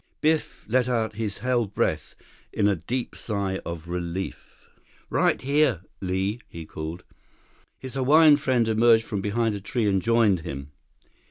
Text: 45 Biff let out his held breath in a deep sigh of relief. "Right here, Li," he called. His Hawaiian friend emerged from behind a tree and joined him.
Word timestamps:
45 0.21 0.21
Biff 0.21 0.65
let 0.67 0.89
out 0.89 1.13
his 1.13 1.37
held 1.45 1.75
breath 1.75 2.15
in 2.51 2.67
a 2.67 2.75
deep 2.75 3.15
sigh 3.15 3.57
of 3.63 3.87
relief. 3.87 4.67
"Right 5.11 5.39
here, 5.39 5.81
Li," 6.01 6.39
he 6.49 6.65
called. 6.65 7.03
His 7.77 7.93
Hawaiian 7.93 8.37
friend 8.37 8.67
emerged 8.67 9.03
from 9.05 9.21
behind 9.21 9.53
a 9.53 9.61
tree 9.61 9.87
and 9.87 10.01
joined 10.01 10.39
him. 10.39 10.71